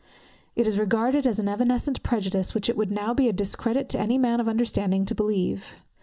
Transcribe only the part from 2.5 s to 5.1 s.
which it would now be a discredit to any man of understanding